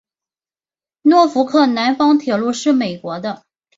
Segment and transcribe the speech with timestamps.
[1.03, 3.43] 诺福克南方铁路是美国的。